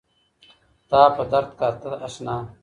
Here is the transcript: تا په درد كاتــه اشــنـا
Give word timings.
تا 0.89 1.01
په 1.15 1.23
درد 1.31 1.49
كاتــه 1.59 1.91
اشــنـا 2.05 2.35